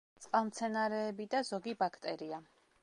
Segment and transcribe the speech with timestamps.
[0.21, 2.43] წყალმცენარეები და ზოგი ბაქტერია.